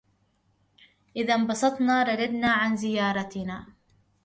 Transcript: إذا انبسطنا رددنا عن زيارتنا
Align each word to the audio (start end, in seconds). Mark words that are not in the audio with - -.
إذا 1.15 1.35
انبسطنا 1.35 2.03
رددنا 2.03 2.51
عن 2.51 2.75
زيارتنا 2.75 3.67